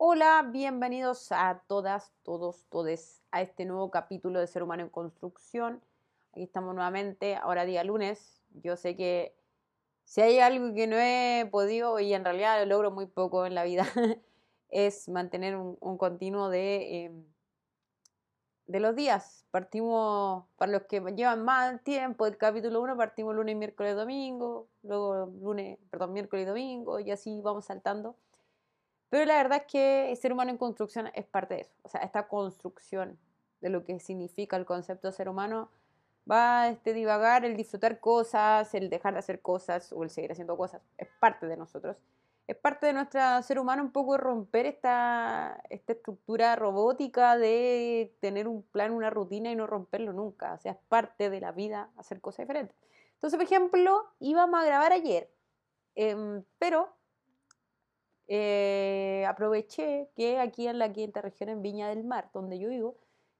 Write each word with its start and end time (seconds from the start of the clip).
Hola, 0.00 0.48
bienvenidos 0.52 1.32
a 1.32 1.60
todas, 1.66 2.12
todos, 2.22 2.64
todes 2.68 3.20
a 3.32 3.42
este 3.42 3.64
nuevo 3.64 3.90
capítulo 3.90 4.38
de 4.38 4.46
Ser 4.46 4.62
Humano 4.62 4.84
en 4.84 4.90
Construcción. 4.90 5.82
Aquí 6.30 6.44
estamos 6.44 6.72
nuevamente, 6.72 7.34
ahora 7.34 7.64
día 7.64 7.82
lunes. 7.82 8.40
Yo 8.62 8.76
sé 8.76 8.94
que 8.94 9.34
si 10.04 10.20
hay 10.20 10.38
algo 10.38 10.72
que 10.72 10.86
no 10.86 10.94
he 10.96 11.48
podido, 11.50 11.98
y 11.98 12.14
en 12.14 12.24
realidad 12.24 12.60
lo 12.60 12.66
logro 12.66 12.92
muy 12.92 13.06
poco 13.06 13.44
en 13.44 13.56
la 13.56 13.64
vida, 13.64 13.86
es 14.70 15.08
mantener 15.08 15.56
un, 15.56 15.98
continuo 15.98 16.48
de, 16.48 17.06
em, 17.06 17.24
de 18.68 18.78
los 18.78 18.94
días. 18.94 19.46
Partimos, 19.50 20.44
para 20.58 20.70
los 20.70 20.82
que 20.84 21.00
llevan 21.16 21.44
más 21.44 21.82
tiempo, 21.82 22.26
el 22.26 22.36
capítulo 22.36 22.80
1, 22.82 22.96
partimos 22.96 23.34
lunes, 23.34 23.56
miércoles, 23.56 23.96
domingo, 23.96 24.68
luego 24.84 25.26
lunes, 25.42 25.76
perdón, 25.90 26.12
miércoles 26.12 26.44
y 26.44 26.48
domingo, 26.48 27.00
y 27.00 27.10
así 27.10 27.40
vamos 27.42 27.64
saltando. 27.64 28.14
Pero 29.10 29.24
la 29.24 29.36
verdad 29.36 29.62
es 29.64 29.72
que 29.72 30.10
el 30.10 30.16
ser 30.16 30.32
humano 30.32 30.50
en 30.50 30.58
construcción 30.58 31.10
es 31.14 31.24
parte 31.24 31.54
de 31.54 31.60
eso. 31.62 31.74
O 31.82 31.88
sea, 31.88 32.02
esta 32.02 32.28
construcción 32.28 33.18
de 33.60 33.70
lo 33.70 33.84
que 33.84 33.98
significa 34.00 34.56
el 34.56 34.66
concepto 34.66 35.08
de 35.08 35.12
ser 35.12 35.28
humano 35.28 35.70
va 36.30 36.62
a 36.62 36.68
este, 36.68 36.92
divagar, 36.92 37.44
el 37.44 37.56
disfrutar 37.56 38.00
cosas, 38.00 38.74
el 38.74 38.90
dejar 38.90 39.14
de 39.14 39.20
hacer 39.20 39.40
cosas 39.40 39.92
o 39.92 40.04
el 40.04 40.10
seguir 40.10 40.32
haciendo 40.32 40.56
cosas. 40.56 40.82
Es 40.98 41.08
parte 41.20 41.46
de 41.46 41.56
nosotros. 41.56 41.96
Es 42.46 42.56
parte 42.56 42.86
de 42.86 42.94
nuestro 42.94 43.42
ser 43.42 43.58
humano 43.58 43.82
un 43.82 43.92
poco 43.92 44.16
romper 44.16 44.66
esta, 44.66 45.62
esta 45.68 45.92
estructura 45.92 46.56
robótica 46.56 47.36
de 47.36 48.14
tener 48.20 48.48
un 48.48 48.62
plan, 48.62 48.92
una 48.92 49.10
rutina 49.10 49.50
y 49.50 49.56
no 49.56 49.66
romperlo 49.66 50.12
nunca. 50.12 50.54
O 50.54 50.58
sea, 50.58 50.72
es 50.72 50.78
parte 50.88 51.28
de 51.28 51.40
la 51.40 51.52
vida 51.52 51.90
hacer 51.96 52.20
cosas 52.20 52.46
diferentes. 52.46 52.76
Entonces, 53.14 53.36
por 53.36 53.44
ejemplo, 53.44 54.06
íbamos 54.20 54.60
a 54.60 54.64
grabar 54.64 54.92
ayer, 54.92 55.30
em, 55.94 56.42
pero 56.58 56.88
eh, 58.28 59.24
aproveché 59.26 60.10
que 60.14 60.38
aquí 60.38 60.68
en 60.68 60.78
la 60.78 60.92
quinta 60.92 61.22
región, 61.22 61.48
en 61.48 61.62
Viña 61.62 61.88
del 61.88 62.04
Mar, 62.04 62.30
donde 62.34 62.58
yo 62.58 62.68
vivo, 62.68 62.96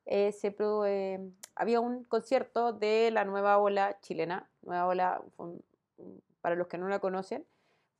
eh, 0.07 0.33
se, 0.33 0.57
eh, 0.87 1.31
había 1.55 1.81
un 1.81 2.05
concierto 2.05 2.73
de 2.73 3.11
la 3.11 3.25
nueva 3.25 3.59
ola 3.59 4.01
chilena. 4.01 4.51
Nueva 4.63 4.87
ola, 4.87 5.23
para 6.41 6.57
los 6.57 6.69
que 6.69 6.79
no 6.79 6.89
la 6.89 6.99
conocen, 7.01 7.47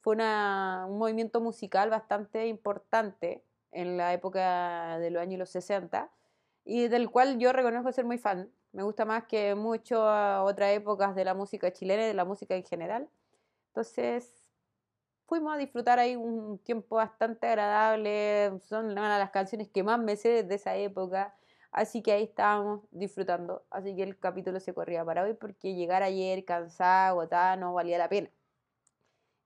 fue 0.01 0.17
un 0.17 0.99
movimiento 0.99 1.41
musical 1.41 1.91
bastante 1.91 2.47
importante 2.47 3.45
en 3.73 3.99
la 3.99 4.15
época 4.15 4.99
de 4.99 5.11
los 5.11 5.21
años 5.21 5.51
60 5.51 6.11
y 6.65 6.89
del 6.89 7.11
cual 7.11 7.39
yo 7.39 7.53
reconozco 7.53 7.93
ser 7.93 8.07
muy 8.07 8.19
fan. 8.19 8.51
Me 8.73 8.83
gusta 8.83 9.05
más 9.05 9.25
que 9.25 9.55
mucho 9.55 10.03
otras 10.45 10.71
épocas 10.73 11.15
de 11.15 11.25
la 11.25 11.35
música 11.35 11.73
chilena 11.73 12.05
y 12.05 12.07
de 12.07 12.15
la 12.15 12.25
música 12.25 12.55
en 12.57 12.65
general. 12.65 13.09
Entonces, 13.69 14.38
fuimos 15.29 15.55
a 15.55 15.59
disfrutar 15.59 15.99
ahí 15.99 16.17
un 16.17 16.59
tiempo 16.59 16.97
bastante 16.97 17.47
agradable. 17.47 18.59
Son 18.65 18.87
una 18.87 19.13
de 19.13 19.21
las 19.21 19.31
canciones 19.31 19.69
que 19.69 19.83
más 19.83 20.01
me 20.01 20.17
sé 20.17 20.43
de 20.43 20.55
esa 20.55 20.75
época. 20.77 21.37
Así 21.71 22.03
que 22.03 22.13
ahí 22.13 22.25
estábamos 22.25 22.81
disfrutando. 22.91 23.65
Así 23.71 23.95
que 23.95 24.03
el 24.03 24.19
capítulo 24.19 24.59
se 24.59 24.73
corría 24.73 25.05
para 25.05 25.25
hoy 25.25 25.35
porque 25.35 25.75
llegar 25.75 26.03
ayer 26.03 26.45
cansado, 26.47 27.21
agotada, 27.21 27.57
no 27.57 27.75
valía 27.75 27.99
la 27.99 28.09
pena. 28.09 28.31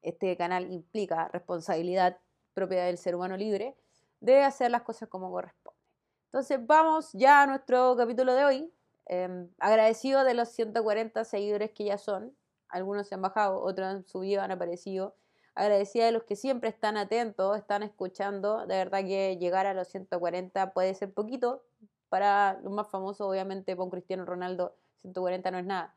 Este 0.02 0.36
canal 0.36 0.72
implica 0.72 1.28
responsabilidad 1.28 2.18
propia 2.54 2.84
del 2.84 2.96
ser 2.96 3.16
humano 3.16 3.36
libre 3.36 3.76
de 4.20 4.42
hacer 4.42 4.70
las 4.70 4.82
cosas 4.82 5.08
como 5.08 5.30
corresponde. 5.32 5.78
Entonces 6.26 6.64
vamos 6.64 7.10
ya 7.12 7.42
a 7.42 7.46
nuestro 7.46 7.96
capítulo 7.96 8.34
de 8.34 8.44
hoy. 8.44 8.74
Em, 9.06 9.48
agradecido 9.58 10.22
de 10.22 10.34
los 10.34 10.48
140 10.50 11.24
seguidores 11.24 11.72
que 11.72 11.84
ya 11.86 11.98
son. 11.98 12.36
Algunos 12.68 13.08
se 13.08 13.16
han 13.16 13.22
bajado, 13.22 13.60
otros 13.60 13.86
han 13.86 14.06
subido, 14.06 14.42
han 14.42 14.52
aparecido 14.52 15.16
agradecida 15.54 16.06
de 16.06 16.12
los 16.12 16.24
que 16.24 16.36
siempre 16.36 16.70
están 16.70 16.96
atentos, 16.96 17.56
están 17.56 17.82
escuchando. 17.82 18.66
De 18.66 18.76
verdad 18.76 19.00
que 19.00 19.36
llegar 19.38 19.66
a 19.66 19.74
los 19.74 19.88
140 19.88 20.72
puede 20.72 20.94
ser 20.94 21.12
poquito. 21.12 21.62
Para 22.08 22.60
los 22.62 22.72
más 22.72 22.88
famosos, 22.90 23.26
obviamente, 23.26 23.76
con 23.76 23.90
Cristiano 23.90 24.24
Ronaldo, 24.24 24.76
140 24.96 25.50
no 25.50 25.58
es 25.58 25.64
nada. 25.64 25.94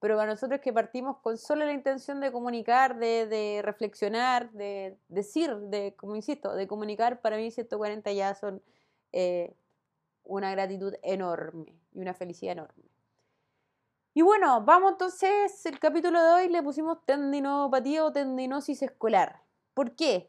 Pero 0.00 0.16
para 0.16 0.30
nosotros 0.30 0.60
que 0.60 0.72
partimos 0.72 1.18
con 1.18 1.36
solo 1.36 1.64
la 1.64 1.72
intención 1.72 2.20
de 2.20 2.30
comunicar, 2.30 2.98
de, 2.98 3.60
reflexionar, 3.64 4.50
de 4.52 4.96
decir, 5.08 5.54
de, 5.56 5.94
como 5.96 6.14
insisto, 6.14 6.54
de 6.54 6.68
comunicar, 6.68 7.20
para 7.20 7.36
mí 7.36 7.50
140 7.50 8.12
ya 8.12 8.34
son 8.34 8.62
eh, 9.12 9.54
una 10.22 10.52
gratitud 10.52 10.94
enorme 11.02 11.74
y 11.92 12.00
una 12.00 12.14
felicidad 12.14 12.52
enorme. 12.52 12.84
Y 14.18 14.22
bueno, 14.22 14.62
vamos 14.62 14.90
entonces, 14.90 15.64
el 15.64 15.78
capítulo 15.78 16.20
de 16.20 16.32
hoy 16.32 16.48
le 16.48 16.60
pusimos 16.60 16.98
tendinopatía 17.06 18.04
o 18.04 18.12
tendinosis 18.12 18.82
escolar. 18.82 19.44
¿Por 19.74 19.94
qué? 19.94 20.28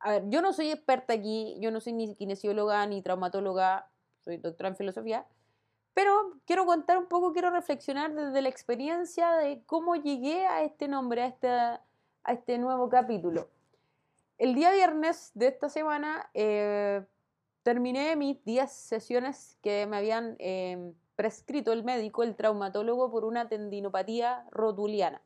A 0.00 0.10
ver, 0.10 0.24
yo 0.28 0.42
no 0.42 0.52
soy 0.52 0.70
experta 0.70 1.14
aquí, 1.14 1.56
yo 1.58 1.70
no 1.70 1.80
soy 1.80 1.94
ni 1.94 2.14
kinesióloga 2.14 2.84
ni 2.84 3.00
traumatóloga, 3.00 3.90
soy 4.20 4.36
doctora 4.36 4.68
en 4.68 4.76
filosofía, 4.76 5.26
pero 5.94 6.12
quiero 6.44 6.66
contar 6.66 6.98
un 6.98 7.06
poco, 7.06 7.32
quiero 7.32 7.48
reflexionar 7.48 8.12
desde 8.12 8.42
la 8.42 8.50
experiencia 8.50 9.30
de 9.30 9.62
cómo 9.64 9.96
llegué 9.96 10.46
a 10.46 10.62
este 10.62 10.86
nombre, 10.86 11.22
a 11.22 11.26
este, 11.28 11.48
a 11.48 11.80
este 12.26 12.58
nuevo 12.58 12.90
capítulo. 12.90 13.48
El 14.36 14.54
día 14.54 14.72
viernes 14.72 15.30
de 15.32 15.46
esta 15.46 15.70
semana 15.70 16.28
eh, 16.34 17.02
terminé 17.62 18.14
mis 18.14 18.44
10 18.44 18.70
sesiones 18.70 19.56
que 19.62 19.86
me 19.86 19.96
habían... 19.96 20.36
Eh, 20.38 20.92
prescrito 21.16 21.72
el 21.72 21.82
médico, 21.82 22.22
el 22.22 22.36
traumatólogo, 22.36 23.10
por 23.10 23.24
una 23.24 23.48
tendinopatía 23.48 24.46
rotuliana. 24.50 25.22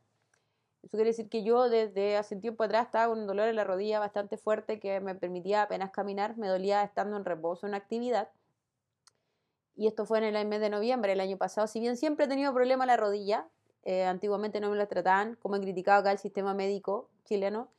Eso 0.83 0.97
quiere 0.97 1.11
decir 1.11 1.29
que 1.29 1.43
yo 1.43 1.69
desde 1.69 2.17
hace 2.17 2.35
un 2.35 2.41
tiempo 2.41 2.63
atrás 2.63 2.87
estaba 2.87 3.09
con 3.09 3.19
un 3.19 3.27
dolor 3.27 3.47
en 3.47 3.55
la 3.55 3.63
rodilla 3.63 3.99
bastante 3.99 4.37
fuerte 4.37 4.79
que 4.79 4.99
me 4.99 5.13
permitía 5.13 5.63
apenas 5.63 5.91
caminar, 5.91 6.37
me 6.37 6.47
dolía 6.47 6.81
estando 6.81 7.17
en 7.17 7.25
reposo 7.25 7.67
en 7.67 7.75
actividad. 7.75 8.29
Y 9.75 9.87
esto 9.87 10.05
fue 10.05 10.17
en 10.17 10.35
el 10.35 10.47
mes 10.47 10.59
de 10.59 10.69
noviembre 10.69 11.11
del 11.11 11.19
año 11.19 11.37
pasado. 11.37 11.67
Si 11.67 11.79
bien 11.79 11.97
siempre 11.97 12.25
he 12.25 12.27
tenido 12.27 12.53
problema 12.53 12.83
en 12.85 12.87
la 12.87 12.97
rodilla, 12.97 13.47
eh, 13.83 14.05
antiguamente 14.05 14.59
no 14.59 14.69
me 14.69 14.75
lo 14.75 14.87
trataban, 14.87 15.35
como 15.35 15.55
he 15.55 15.61
criticado 15.61 16.01
acá 16.01 16.11
el 16.11 16.19
sistema 16.19 16.53
médico 16.53 17.09
chileno. 17.25 17.69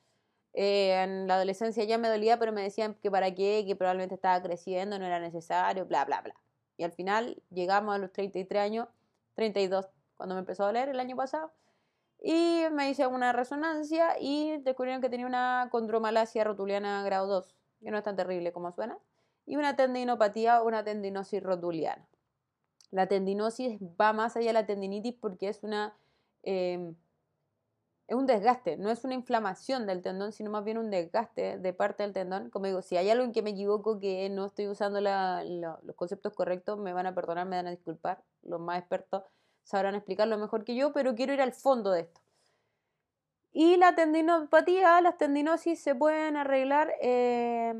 Eh, 0.54 1.02
en 1.02 1.26
la 1.26 1.36
adolescencia 1.36 1.84
ya 1.84 1.98
me 1.98 2.08
dolía, 2.08 2.38
pero 2.38 2.52
me 2.52 2.62
decían 2.62 2.94
que 2.94 3.10
para 3.10 3.34
qué, 3.34 3.64
que 3.66 3.74
probablemente 3.74 4.14
estaba 4.14 4.40
creciendo, 4.42 4.98
no 4.98 5.06
era 5.06 5.18
necesario, 5.18 5.86
bla, 5.86 6.04
bla, 6.04 6.20
bla. 6.22 6.34
Y 6.76 6.84
al 6.84 6.92
final 6.92 7.42
llegamos 7.50 7.94
a 7.94 7.98
los 7.98 8.12
33 8.12 8.62
años, 8.62 8.88
32 9.34 9.88
cuando 10.16 10.34
me 10.34 10.40
empezó 10.40 10.62
a 10.62 10.66
doler 10.66 10.88
el 10.88 11.00
año 11.00 11.16
pasado. 11.16 11.52
Y 12.20 12.62
me 12.72 12.88
hice 12.88 13.06
una 13.06 13.32
resonancia 13.32 14.16
y 14.20 14.58
descubrieron 14.58 15.02
que 15.02 15.08
tenía 15.08 15.26
una 15.26 15.68
condromalacia 15.72 16.44
rotuliana 16.44 17.02
grado 17.02 17.26
2, 17.26 17.56
que 17.82 17.90
no 17.90 17.98
es 17.98 18.04
tan 18.04 18.14
terrible 18.14 18.52
como 18.52 18.70
suena, 18.70 18.96
y 19.44 19.56
una 19.56 19.74
tendinopatía 19.74 20.62
o 20.62 20.68
una 20.68 20.84
tendinosis 20.84 21.42
rotuliana. 21.42 22.06
La 22.92 23.08
tendinosis 23.08 23.80
va 24.00 24.12
más 24.12 24.36
allá 24.36 24.48
de 24.48 24.52
la 24.52 24.66
tendinitis 24.66 25.14
porque 25.14 25.48
es 25.48 25.64
una 25.64 25.96
eh, 26.44 26.94
es 28.08 28.16
un 28.16 28.26
desgaste, 28.26 28.76
no 28.76 28.90
es 28.90 29.04
una 29.04 29.14
inflamación 29.14 29.86
del 29.86 30.02
tendón, 30.02 30.32
sino 30.32 30.50
más 30.50 30.64
bien 30.64 30.78
un 30.78 30.90
desgaste 30.90 31.58
de 31.58 31.72
parte 31.72 32.02
del 32.02 32.12
tendón. 32.12 32.50
Como 32.50 32.66
digo, 32.66 32.82
si 32.82 32.96
hay 32.96 33.08
algo 33.10 33.24
en 33.24 33.32
que 33.32 33.42
me 33.42 33.50
equivoco, 33.50 34.00
que 34.00 34.28
no 34.28 34.46
estoy 34.46 34.68
usando 34.68 35.00
los 35.00 35.96
conceptos 35.96 36.34
correctos, 36.34 36.78
me 36.78 36.92
van 36.92 37.06
a 37.06 37.14
perdonar, 37.14 37.46
me 37.46 37.56
van 37.56 37.68
a 37.68 37.70
disculpar. 37.70 38.22
Los 38.42 38.60
más 38.60 38.78
expertos 38.78 39.22
sabrán 39.64 39.94
explicarlo 39.94 40.36
mejor 40.38 40.64
que 40.64 40.74
yo, 40.74 40.92
pero 40.92 41.14
quiero 41.14 41.32
ir 41.32 41.40
al 41.40 41.52
fondo 41.52 41.90
de 41.90 42.00
esto. 42.00 42.20
Y 43.52 43.76
la 43.76 43.94
tendinopatía, 43.94 45.00
las 45.00 45.18
tendinosis 45.18 45.80
se 45.80 45.94
pueden 45.94 46.36
arreglar 46.36 46.92
eh, 47.02 47.74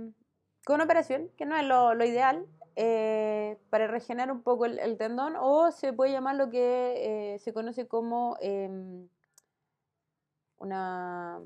con 0.65 0.81
operación, 0.81 1.31
que 1.37 1.47
no 1.47 1.57
es 1.57 1.65
lo, 1.65 2.05
ideal, 2.05 2.47
eh, 2.77 3.59
para 3.71 3.87
regenerar 3.87 4.31
un 4.31 4.43
poco 4.43 4.67
el, 4.67 4.97
tendón, 4.99 5.35
o 5.39 5.71
se 5.73 5.93
puede 5.93 6.13
llamar 6.13 6.37
lo 6.37 6.51
que 6.51 7.35
eh, 7.35 7.39
se 7.39 7.53
conoce 7.55 7.89
como 7.89 8.37
em, 8.41 9.09
una, 10.63 11.41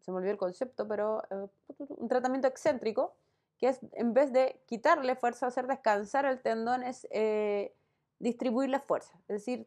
se 0.00 0.10
me 0.10 0.18
olvidó 0.18 0.32
el 0.32 0.38
concepto, 0.38 0.88
pero 0.88 1.22
eh, 1.30 1.46
un 1.78 2.08
tratamiento 2.08 2.48
excéntrico, 2.48 3.14
que 3.58 3.68
es 3.68 3.80
en 3.92 4.14
vez 4.14 4.32
de 4.32 4.60
quitarle 4.66 5.14
fuerza, 5.16 5.46
hacer 5.46 5.66
descansar 5.66 6.24
el 6.24 6.40
tendón, 6.40 6.82
es 6.82 7.06
eh, 7.10 7.74
distribuir 8.18 8.70
la 8.70 8.80
fuerza. 8.80 9.12
Es 9.28 9.36
decir, 9.44 9.66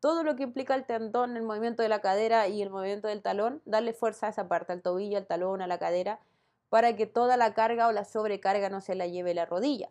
todo 0.00 0.24
lo 0.24 0.36
que 0.36 0.42
implica 0.42 0.74
el 0.74 0.84
tendón, 0.84 1.36
el 1.36 1.42
movimiento 1.44 1.82
de 1.82 1.88
la 1.88 2.00
cadera 2.00 2.48
y 2.48 2.60
el 2.60 2.70
movimiento 2.70 3.08
del 3.08 3.22
talón, 3.22 3.62
darle 3.64 3.92
fuerza 3.92 4.26
a 4.26 4.30
esa 4.30 4.48
parte, 4.48 4.72
al 4.72 4.82
tobillo, 4.82 5.16
al 5.16 5.26
talón, 5.26 5.62
a 5.62 5.66
la 5.66 5.78
cadera, 5.78 6.20
para 6.68 6.96
que 6.96 7.06
toda 7.06 7.36
la 7.36 7.54
carga 7.54 7.86
o 7.86 7.92
la 7.92 8.04
sobrecarga 8.04 8.68
no 8.68 8.80
se 8.80 8.94
la 8.94 9.06
lleve 9.06 9.32
la 9.32 9.46
rodilla, 9.46 9.90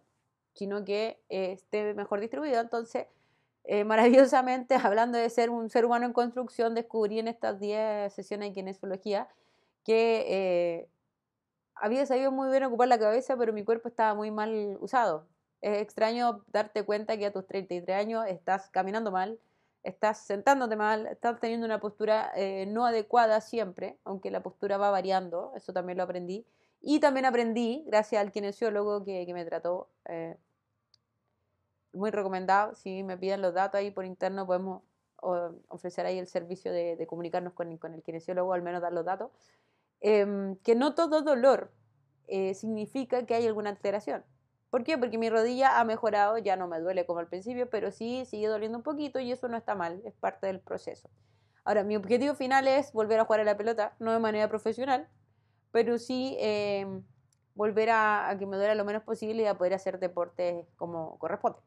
sino 0.53 0.83
que 0.83 1.21
eh, 1.29 1.53
esté 1.53 1.93
mejor 1.93 2.19
distribuido. 2.19 2.59
Entonces, 2.59 3.07
eh, 3.63 3.83
maravillosamente, 3.83 4.75
hablando 4.83 5.17
de 5.17 5.29
ser 5.29 5.49
un 5.49 5.69
ser 5.69 5.85
humano 5.85 6.05
en 6.05 6.13
construcción, 6.13 6.75
descubrí 6.75 7.19
en 7.19 7.27
estas 7.27 7.59
10 7.59 8.13
sesiones 8.13 8.49
de 8.49 8.53
kinesiología 8.53 9.27
que 9.83 10.25
eh, 10.27 10.89
había 11.75 12.05
sabido 12.05 12.31
muy 12.31 12.49
bien 12.49 12.63
ocupar 12.63 12.87
la 12.87 12.99
cabeza, 12.99 13.35
pero 13.37 13.53
mi 13.53 13.63
cuerpo 13.63 13.87
estaba 13.87 14.13
muy 14.13 14.31
mal 14.31 14.77
usado. 14.79 15.27
Es 15.61 15.81
extraño 15.81 16.43
darte 16.47 16.83
cuenta 16.83 17.17
que 17.17 17.27
a 17.27 17.31
tus 17.33 17.45
33 17.47 17.97
años 17.97 18.25
estás 18.27 18.69
caminando 18.69 19.11
mal, 19.11 19.39
estás 19.83 20.19
sentándote 20.19 20.75
mal, 20.75 21.07
estás 21.07 21.39
teniendo 21.39 21.65
una 21.65 21.79
postura 21.79 22.31
eh, 22.35 22.65
no 22.67 22.85
adecuada 22.85 23.41
siempre, 23.41 23.97
aunque 24.03 24.31
la 24.31 24.43
postura 24.43 24.77
va 24.77 24.91
variando, 24.91 25.53
eso 25.55 25.73
también 25.73 25.97
lo 25.97 26.03
aprendí, 26.03 26.45
Y 26.81 26.99
también 26.99 27.25
aprendí, 27.25 27.83
gracias 27.87 28.21
al 28.21 28.31
kinesiólogo 28.31 29.03
que, 29.03 29.31
me 29.33 29.45
trató, 29.45 29.87
muy 31.93 32.11
recomendado, 32.11 32.75
si 32.75 33.03
me 33.03 33.17
piden 33.17 33.41
los 33.41 33.53
datos 33.53 33.79
ahí 33.79 33.91
por 33.91 34.05
interno 34.05 34.45
podemos 34.45 34.81
ofrecer 35.67 36.05
ahí 36.05 36.17
el 36.17 36.27
servicio 36.27 36.71
de, 36.71 37.05
comunicarnos 37.07 37.53
con, 37.53 37.69
el 37.69 38.03
kinesiólogo, 38.03 38.53
al 38.53 38.61
menos 38.61 38.81
dar 38.81 38.93
los 38.93 39.05
datos, 39.05 39.31
em, 39.99 40.55
que 40.57 40.75
no 40.75 40.95
todo 40.95 41.21
dolor 41.21 41.71
eh, 42.27 42.53
significa 42.55 43.25
que 43.25 43.35
hay 43.35 43.45
alguna 43.45 43.69
alteración. 43.69 44.23
¿Por 44.69 44.83
qué? 44.83 44.97
Porque 44.97 45.17
mi 45.17 45.29
rodilla 45.29 45.79
ha 45.79 45.83
mejorado, 45.83 46.37
ya 46.37 46.55
no 46.55 46.67
me 46.67 46.79
duele 46.79 47.05
como 47.05 47.19
al 47.19 47.27
principio, 47.27 47.69
pero 47.69 47.91
sí 47.91 48.25
sigue 48.25 48.47
doliendo 48.47 48.77
un 48.77 48.83
poquito 48.83 49.19
y 49.19 49.31
eso 49.31 49.47
no 49.47 49.57
está 49.57 49.75
mal, 49.75 50.01
es 50.05 50.13
parte 50.13 50.47
del 50.47 50.59
proceso. 50.59 51.09
Ahora, 51.63 51.83
mi 51.83 51.95
objetivo 51.95 52.33
final 52.35 52.67
es 52.67 52.91
volver 52.93 53.19
a 53.19 53.25
jugar 53.25 53.41
a 53.41 53.43
la 53.43 53.57
pelota, 53.57 53.95
no 53.99 54.13
de 54.13 54.19
manera 54.19 54.47
profesional, 54.49 55.07
pero 55.71 55.97
sí 55.99 56.37
em, 56.39 57.03
volver 57.53 57.89
a, 57.91 58.29
a, 58.29 58.37
que 58.37 58.45
me 58.45 58.57
duela 58.57 58.75
lo 58.75 58.85
menos 58.85 59.03
posible 59.03 59.43
y 59.43 59.45
a 59.45 59.57
poder 59.57 59.73
hacer 59.73 59.99
deporte 59.99 60.67
como 60.77 61.17
corresponde. 61.19 61.59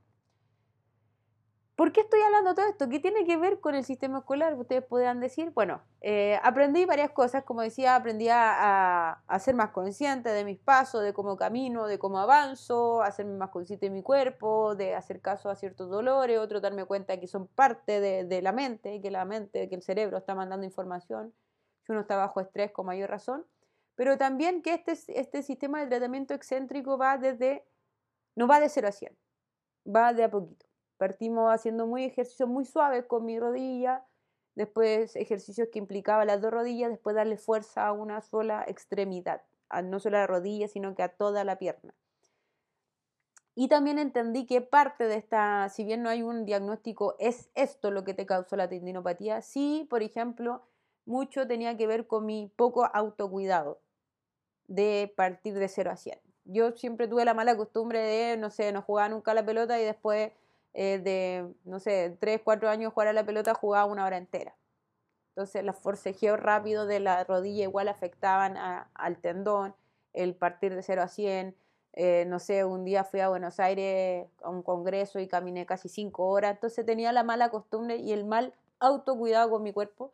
¿Por 1.76 1.90
qué 1.90 2.02
estoy 2.02 2.20
hablando 2.20 2.50
de 2.50 2.54
todo 2.54 2.66
esto? 2.66 2.88
¿Qué 2.88 3.00
tiene 3.00 3.24
que 3.24 3.36
ver 3.36 3.58
con 3.58 3.74
el 3.74 3.84
sistema 3.84 4.18
escolar? 4.18 4.54
Ustedes 4.54 4.84
podrán 4.84 5.18
decir, 5.18 5.50
bueno, 5.50 5.82
eh, 6.02 6.38
aprendí 6.44 6.84
varias 6.84 7.10
cosas, 7.10 7.42
como 7.42 7.62
decía, 7.62 7.96
aprendí 7.96 8.28
a, 8.30 9.24
ser 9.40 9.56
más 9.56 9.70
consciente 9.70 10.28
de 10.28 10.44
mis 10.44 10.60
pasos, 10.60 11.02
de 11.02 11.12
cómo 11.12 11.36
camino, 11.36 11.88
de 11.88 11.98
cómo 11.98 12.20
avanzo, 12.20 13.02
a 13.02 13.06
hacerme 13.06 13.36
más 13.36 13.50
consciente 13.50 13.86
de 13.86 13.90
mi 13.90 14.02
cuerpo, 14.02 14.76
de 14.76 14.94
hacer 14.94 15.20
caso 15.20 15.50
a 15.50 15.56
ciertos 15.56 15.90
dolores, 15.90 16.38
otro 16.38 16.60
darme 16.60 16.84
cuenta 16.84 17.18
que 17.18 17.26
son 17.26 17.48
parte 17.48 18.00
de, 18.00 18.42
la 18.42 18.52
mente, 18.52 19.00
que 19.02 19.10
la 19.10 19.24
mente, 19.24 19.68
que 19.68 19.74
el 19.74 19.82
cerebro 19.82 20.18
está 20.18 20.36
mandando 20.36 20.64
información, 20.64 21.34
si 21.84 21.90
uno 21.90 22.02
está 22.02 22.16
bajo 22.16 22.40
estrés 22.40 22.70
con 22.70 22.86
mayor 22.86 23.10
razón, 23.10 23.44
pero 23.96 24.16
también 24.16 24.62
que 24.62 24.74
este, 24.74 24.92
este 25.18 25.42
sistema 25.42 25.80
de 25.80 25.88
tratamiento 25.88 26.34
excéntrico 26.34 26.98
va 26.98 27.18
desde, 27.18 27.64
no 28.36 28.46
va 28.46 28.60
de 28.60 28.68
0 28.68 28.88
a 28.88 28.92
100, 28.92 29.16
va 29.88 30.12
de 30.12 30.22
a 30.22 30.30
poquito. 30.30 30.66
Partimos 30.96 31.52
haciendo 31.52 31.86
muy 31.86 32.04
ejercicios 32.04 32.48
muy 32.48 32.64
suaves 32.64 33.04
con 33.06 33.24
mi 33.24 33.38
rodilla, 33.38 34.04
después 34.54 35.16
ejercicios 35.16 35.68
que 35.72 35.78
implicaban 35.78 36.26
las 36.26 36.40
dos 36.40 36.52
rodillas, 36.52 36.90
después 36.90 37.16
darle 37.16 37.36
fuerza 37.36 37.86
a 37.86 37.92
una 37.92 38.20
sola 38.20 38.64
extremidad, 38.66 39.42
no 39.84 39.98
solo 39.98 40.16
a 40.16 40.20
la 40.20 40.26
rodilla, 40.26 40.68
sino 40.68 40.94
que 40.94 41.02
a 41.02 41.08
toda 41.08 41.44
la 41.44 41.58
pierna. 41.58 41.94
Y 43.56 43.68
también 43.68 43.98
entendí 43.98 44.46
que 44.46 44.60
parte 44.60 45.06
de 45.06 45.16
esta, 45.16 45.68
si 45.68 45.84
bien 45.84 46.02
no 46.02 46.08
hay 46.08 46.22
un 46.22 46.44
diagnóstico, 46.44 47.14
es 47.20 47.50
esto 47.54 47.92
lo 47.92 48.02
que 48.02 48.14
te 48.14 48.26
causó 48.26 48.56
la 48.56 48.68
tendinopatía. 48.68 49.42
Sí, 49.42 49.86
por 49.88 50.02
ejemplo, 50.02 50.62
mucho 51.06 51.46
tenía 51.46 51.76
que 51.76 51.86
ver 51.86 52.08
con 52.08 52.26
mi 52.26 52.50
poco 52.56 52.84
autocuidado 52.92 53.80
de 54.66 55.12
partir 55.16 55.54
de 55.54 55.68
0 55.68 55.92
a 55.92 55.96
100. 55.96 56.18
Yo 56.46 56.72
siempre 56.72 57.06
tuve 57.06 57.24
la 57.24 57.34
mala 57.34 57.56
costumbre 57.56 58.00
de, 58.00 58.36
no 58.36 58.50
sé, 58.50 58.72
no 58.72 58.82
jugar 58.82 59.10
nunca 59.10 59.34
la 59.34 59.46
pelota 59.46 59.80
y 59.80 59.84
después 59.84 60.32
eh, 60.74 60.98
de, 60.98 61.54
no 61.64 61.78
sé, 61.80 62.16
3, 62.20 62.40
4 62.44 62.68
años 62.68 62.92
jugar 62.92 63.08
a 63.08 63.12
la 63.12 63.24
pelota, 63.24 63.54
jugaba 63.54 63.86
una 63.86 64.04
hora 64.04 64.16
entera. 64.16 64.56
Entonces 65.30 65.64
los 65.64 65.76
forcejeos 65.76 66.38
rápidos 66.38 66.86
de 66.88 67.00
la 67.00 67.24
rodilla 67.24 67.64
igual 67.64 67.88
afectaban 67.88 68.56
al 68.56 69.18
tendón, 69.18 69.74
el 70.12 70.34
partir 70.34 70.74
de 70.74 70.82
0 70.82 71.02
a 71.02 71.08
100. 71.08 71.56
Eh, 71.94 72.24
no 72.26 72.38
sé, 72.40 72.64
un 72.64 72.84
día 72.84 73.04
fui 73.04 73.20
a 73.20 73.28
Buenos 73.28 73.60
Aires 73.60 74.26
a 74.42 74.50
un 74.50 74.62
congreso 74.62 75.20
y 75.20 75.28
caminé 75.28 75.64
casi 75.66 75.88
5 75.88 76.26
horas, 76.26 76.52
entonces 76.52 76.84
tenía 76.84 77.12
la 77.12 77.22
mala 77.22 77.50
costumbre 77.50 77.96
y 77.96 78.12
el 78.12 78.24
mal 78.24 78.52
autocuidado 78.80 79.50
con 79.50 79.62
mi 79.62 79.72
cuerpo 79.72 80.12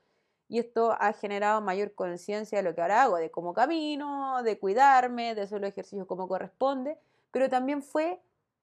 y 0.50 0.58
esto 0.58 0.96
ha 0.98 1.12
generado 1.12 1.60
mayor 1.60 1.94
conciencia 1.94 2.58
de 2.58 2.64
lo 2.64 2.74
que 2.74 2.82
ahora 2.82 3.02
hago, 3.04 3.16
de 3.16 3.30
cómo 3.30 3.54
camino, 3.54 4.42
de 4.42 4.58
cuidarme, 4.58 5.34
de 5.34 5.42
hacer 5.42 5.60
los 5.60 5.70
ejercicios 5.70 6.06
como 6.06 6.28
corresponde, 6.28 6.98
pero 7.30 7.48
también 7.48 7.82
fue 7.82 8.20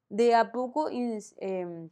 de 0.09 0.35
a 0.35 0.51
poco 0.51 0.89
em, 0.89 1.89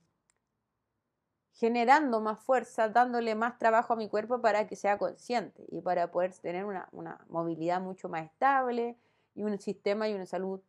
generando 1.54 2.20
más 2.20 2.40
fuerza, 2.40 2.90
dándole 2.90 3.34
más 3.36 3.58
trabajo 3.58 3.94
a 3.94 3.96
mi 3.96 4.10
cuerpo 4.10 4.42
para 4.42 4.68
que 4.68 4.76
sea 4.76 4.98
consciente 4.98 5.66
y 5.70 5.82
para 5.82 6.12
poder 6.12 6.34
tener 6.34 6.66
una, 6.66 6.90
movilidad 7.30 7.82
mucho 7.82 8.10
más 8.10 8.26
estable 8.26 8.98
y 9.36 9.44
un 9.44 9.60
sistema 9.60 10.08
y 10.10 10.14
una 10.14 10.26
salud 10.26 10.62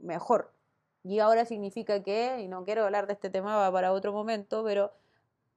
mejor. 0.00 0.52
Y 1.04 1.18
ahora 1.18 1.44
significa 1.44 2.02
que, 2.02 2.40
y 2.40 2.48
no 2.48 2.64
quiero 2.64 2.84
hablar 2.84 3.06
de 3.06 3.14
este 3.14 3.30
tema 3.30 3.70
para 3.72 3.92
otro 3.92 4.12
momento, 4.12 4.62
pero 4.64 4.92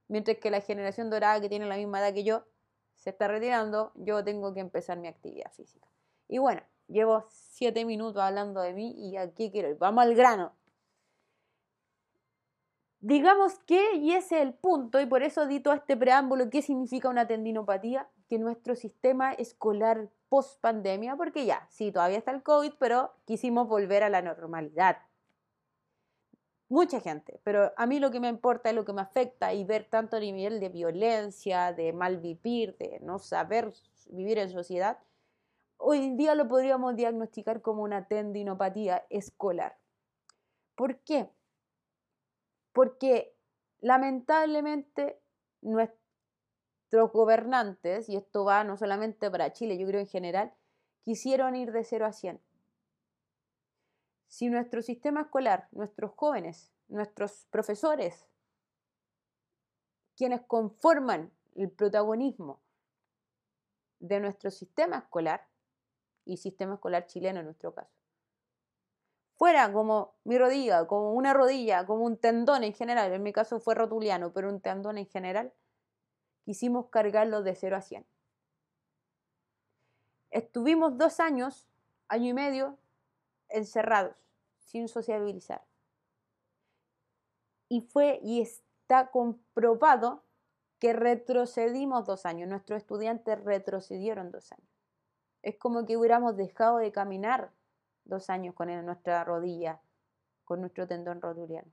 mientras 0.08 0.38
que 0.38 0.50
la 0.50 0.62
generación 0.62 1.10
dorada 1.10 1.42
que 1.42 1.50
tiene 1.50 1.66
la 1.68 1.78
misma 1.78 2.00
edad 2.00 2.14
que 2.14 2.24
yo 2.24 2.44
se 2.96 3.12
está 3.12 3.28
retirando, 3.28 3.92
yo 3.96 4.24
tengo 4.24 4.54
que 4.54 4.60
empezar 4.60 4.98
mi 4.98 5.08
actividad 5.08 5.52
física. 5.52 5.88
Y 6.28 6.40
bueno, 6.40 6.62
llevo 6.88 7.26
siete 7.30 7.86
minutos 7.86 8.22
hablando 8.22 8.62
de 8.62 8.74
mí 8.74 8.94
y 8.98 9.18
aquí 9.18 9.52
quiero 9.52 9.70
ir. 9.70 9.78
Vamos 9.78 10.04
al 10.04 10.16
grano. 10.16 10.54
Digamos 13.08 13.60
que, 13.68 13.98
y 13.98 14.14
ese 14.14 14.38
es 14.38 14.42
el 14.42 14.56
punto, 14.56 15.00
y 15.00 15.06
por 15.06 15.22
eso 15.22 15.46
di 15.46 15.60
todo 15.60 15.76
este 15.76 15.96
preámbulo, 15.96 16.50
¿qué 16.50 16.64
significa 16.64 17.08
una 17.08 17.28
tendinopatía? 17.28 18.10
Que 18.28 18.40
nuestro 18.40 18.76
sistema 18.76 19.32
escolar 19.34 20.10
post 20.28 20.60
pandemia, 20.60 21.16
porque 21.16 21.46
ya, 21.46 21.68
sí, 21.70 21.92
todavía 21.92 22.18
está 22.18 22.32
el 22.32 22.42
COVID, 22.42 22.74
pero 22.80 23.14
quisimos 23.26 23.68
volver 23.68 24.02
a 24.02 24.10
la 24.10 24.24
normalidad. 24.24 24.98
Mucha 26.68 27.00
gente, 27.00 27.40
pero 27.44 27.74
a 27.78 27.86
mí 27.86 28.00
lo 28.00 28.10
que 28.10 28.20
me 28.20 28.28
importa 28.28 28.72
es 28.72 28.76
lo 28.76 28.86
que 28.86 28.94
me 28.94 29.02
afecta 29.02 29.54
y 29.54 29.64
ver 29.66 29.88
tanto 29.88 30.20
nivel 30.20 30.60
de 30.60 30.70
violencia, 30.70 31.74
de 31.74 31.94
mal 31.94 32.18
vivir, 32.18 32.76
de 32.78 33.00
no 33.04 33.20
saber 33.20 33.72
vivir 34.10 34.40
en 34.40 34.50
sociedad, 34.50 34.98
hoy 35.78 36.00
en 36.00 36.18
día 36.18 36.34
lo 36.34 36.48
podríamos 36.48 36.96
diagnosticar 36.96 37.62
como 37.62 37.84
una 37.84 38.08
tendinopatía 38.08 39.06
escolar. 39.12 39.78
¿Por 40.74 40.98
qué? 41.02 41.30
Porque 42.76 43.34
lamentablemente 43.80 45.22
nuestros 45.62 47.10
gobernantes, 47.14 48.10
y 48.10 48.18
esto 48.18 48.44
va 48.44 48.66
no 48.66 48.76
solamente 48.76 49.32
para 49.32 49.54
Chile, 49.54 49.78
yo 49.78 49.88
creo 49.88 50.02
en 50.02 50.08
general, 50.08 50.54
quisieron 51.04 51.56
ir 51.56 51.72
de 51.72 51.86
0 51.86 52.06
a 52.06 52.12
100. 52.12 52.42
Si 54.28 54.50
nuestro 54.50 54.82
sistema 54.82 55.22
escolar, 55.22 55.70
nuestros 55.72 56.12
jóvenes, 56.12 56.74
nuestros 56.90 57.48
profesores, 57.50 58.28
quienes 60.18 60.42
conforman 60.42 61.32
el 61.56 61.72
protagonismo 61.72 62.62
de 64.00 64.20
nuestro 64.20 64.52
sistema 64.52 64.98
escolar, 64.98 65.48
y 66.26 66.38
sistema 66.38 66.74
escolar 66.74 67.06
chileno 67.06 67.40
en 67.40 67.46
nuestro 67.46 67.74
caso, 67.74 68.05
fuera 69.36 69.72
como 69.72 70.16
mi 70.24 70.38
rodilla, 70.38 70.88
como 70.88 71.14
una 71.14 71.34
rodilla, 71.34 71.86
como 71.86 72.06
un 72.06 72.18
tendón 72.18 72.64
en 72.64 72.74
general, 72.74 73.12
en 73.12 73.24
mi 73.24 73.34
caso 73.34 73.60
fue 73.60 73.76
rotuliano, 73.76 74.32
pero 74.34 74.50
un 74.50 74.62
tendón 74.62 74.98
en 74.98 75.08
general, 75.08 75.54
quisimos 76.44 76.90
cargarlo 76.90 77.44
de 77.44 77.56
0 77.56 77.76
a 77.76 77.82
100. 77.82 78.06
Estuvimos 80.32 80.98
dos 80.98 81.20
años, 81.20 81.68
año 82.08 82.30
y 82.30 82.34
medio, 82.34 82.78
encerrados, 83.50 84.16
sin 84.60 84.88
sociabilizar. 84.88 85.64
Y 87.68 87.82
fue 87.82 88.20
y 88.22 88.42
está 88.42 89.12
comprobado 89.12 90.24
que 90.80 90.94
retrocedimos 90.94 92.06
dos 92.06 92.26
años, 92.26 92.50
nuestros 92.50 92.78
estudiantes 92.78 93.44
retrocedieron 93.44 94.32
dos 94.32 94.52
años. 94.52 94.70
Es 95.42 95.58
como 95.58 95.86
que 95.86 95.98
hubiéramos 95.98 96.36
dejado 96.36 96.78
de 96.78 96.92
caminar 96.92 97.52
dos 98.06 98.30
años 98.30 98.56
con 98.56 98.68
nuestra 98.86 99.24
rodilla, 99.24 99.82
con 100.46 100.62
nuestro 100.62 100.88
tendón 100.88 101.22
rotuliano. 101.22 101.72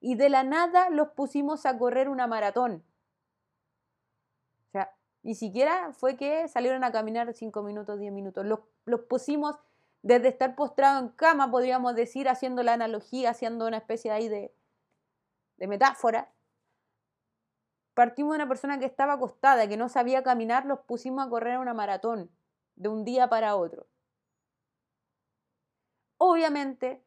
Y 0.00 0.14
de 0.16 0.30
la 0.30 0.42
nada 0.42 0.90
los 0.90 1.08
pusimos 1.08 1.66
a 1.66 1.78
correr 1.78 2.08
una 2.08 2.26
maratón. 2.26 2.82
O 4.68 4.70
sea, 4.72 4.90
ni 5.22 5.34
siquiera 5.34 5.92
fue 5.92 6.16
que 6.16 6.48
salieron 6.48 6.82
a 6.84 6.92
caminar 6.92 7.32
cinco 7.34 7.62
minutos, 7.62 7.98
diez 7.98 8.12
minutos. 8.12 8.44
Los, 8.46 8.60
los 8.86 9.00
pusimos 9.02 9.56
desde 10.02 10.28
estar 10.28 10.56
postrado 10.56 10.98
en 10.98 11.08
cama, 11.10 11.50
podríamos 11.50 11.94
decir, 11.94 12.28
haciendo 12.28 12.62
la 12.62 12.72
analogía, 12.72 13.30
haciendo 13.30 13.66
una 13.66 13.76
especie 13.76 14.10
ahí 14.10 14.28
de, 14.28 14.54
de 15.58 15.66
metáfora. 15.66 16.32
Partimos 17.92 18.32
de 18.32 18.36
una 18.36 18.48
persona 18.48 18.78
que 18.78 18.86
estaba 18.86 19.14
acostada, 19.14 19.68
que 19.68 19.76
no 19.76 19.90
sabía 19.90 20.22
caminar, 20.22 20.64
los 20.64 20.80
pusimos 20.80 21.26
a 21.26 21.28
correr 21.28 21.58
una 21.58 21.74
maratón 21.74 22.30
de 22.76 22.88
un 22.88 23.04
día 23.04 23.28
para 23.28 23.56
otro 23.56 23.86
obviamente 26.32 27.02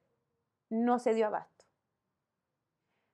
no 0.69 0.99
se 0.99 1.13
dio 1.13 1.27
abasto. 1.27 1.65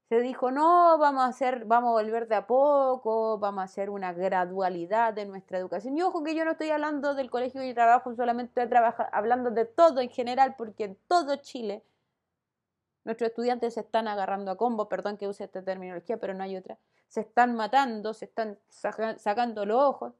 Se 0.09 0.21
dijo, 0.21 0.49
no, 0.49 0.97
vamos 0.97 1.21
a 1.21 1.27
hacer, 1.27 1.65
vamos 1.65 1.89
a 1.89 2.01
volver 2.01 2.27
de 2.27 2.35
a 2.35 2.47
poco, 2.47 3.37
vamos 3.37 3.61
a 3.61 3.65
hacer 3.65 3.91
una 3.91 4.11
gradualidad 4.11 5.13
de 5.13 5.25
nuestra 5.25 5.59
educación. 5.59 5.95
Y 5.97 6.01
ojo 6.01 6.23
que 6.23 6.33
yo 6.33 6.45
no 6.45 6.51
estoy 6.51 6.71
hablando 6.71 7.13
del 7.13 7.29
colegio 7.29 7.63
y 7.63 7.75
trabajo, 7.75 8.15
solamente 8.15 8.63
estoy 8.63 8.79
hablando 9.11 9.51
de 9.51 9.65
todo 9.65 10.01
en 10.01 10.09
general, 10.09 10.55
porque 10.57 10.85
en 10.85 10.97
todo 11.07 11.35
Chile 11.35 11.83
nuestros 13.03 13.29
estudiantes 13.29 13.75
se 13.75 13.81
están 13.81 14.07
agarrando 14.07 14.51
a 14.51 14.57
combo, 14.57 14.89
perdón 14.89 15.17
que 15.17 15.27
use 15.27 15.43
esta 15.43 15.63
terminología, 15.63 16.17
pero 16.17 16.33
no 16.33 16.43
hay 16.43 16.57
otra. 16.57 16.79
Se 17.07 17.21
están 17.21 17.55
matando, 17.55 18.13
se 18.15 18.25
están 18.25 18.57
sacando 18.69 19.65
los 19.65 19.79
ojos. 19.79 20.13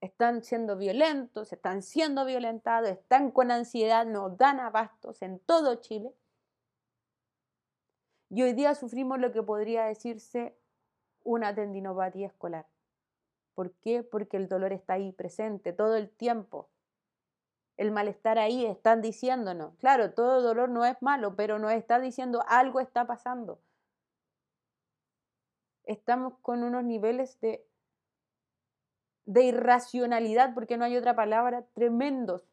Están 0.00 0.42
siendo 0.42 0.76
violentos, 0.76 1.52
están 1.52 1.82
siendo 1.82 2.24
violentados, 2.24 2.90
están 2.90 3.30
con 3.30 3.50
ansiedad, 3.50 4.06
no 4.06 4.30
dan 4.30 4.60
abastos 4.60 5.22
en 5.22 5.38
todo 5.40 5.76
Chile. 5.76 6.14
Y 8.30 8.42
hoy 8.42 8.52
día 8.52 8.74
sufrimos 8.74 9.18
lo 9.18 9.32
que 9.32 9.42
podría 9.42 9.84
decirse 9.84 10.56
una 11.22 11.54
tendinopatía 11.54 12.28
escolar. 12.28 12.66
¿Por 13.54 13.72
qué? 13.72 14.02
Porque 14.02 14.36
el 14.36 14.48
dolor 14.48 14.72
está 14.72 14.94
ahí 14.94 15.12
presente 15.12 15.72
todo 15.72 15.96
el 15.96 16.08
tiempo. 16.08 16.70
El 17.76 17.90
malestar 17.90 18.38
ahí 18.38 18.64
están 18.64 19.02
diciéndonos. 19.02 19.74
Claro, 19.76 20.12
todo 20.12 20.40
dolor 20.40 20.68
no 20.68 20.84
es 20.84 21.00
malo, 21.02 21.34
pero 21.36 21.58
nos 21.58 21.72
está 21.72 21.98
diciendo 21.98 22.42
algo 22.46 22.80
está 22.80 23.06
pasando. 23.06 23.60
Estamos 25.84 26.34
con 26.40 26.62
unos 26.62 26.84
niveles 26.84 27.40
de 27.40 27.66
de 29.26 29.44
irracionalidad, 29.44 30.54
porque 30.54 30.76
no 30.76 30.84
hay 30.84 30.96
otra 30.96 31.14
palabra, 31.14 31.64
tremendos. 31.74 32.48